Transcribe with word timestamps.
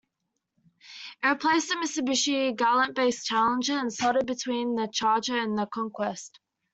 It 1.21 1.27
replaced 1.27 1.67
the 1.69 1.75
Mitsubishi 1.75 2.55
Galant-based 2.57 3.27
Challenger, 3.27 3.77
and 3.77 3.93
slotted 3.93 4.25
between 4.25 4.73
the 4.73 4.87
Charger 4.91 5.37
and 5.37 5.55
the 5.55 5.67
Conquest. 5.67 6.39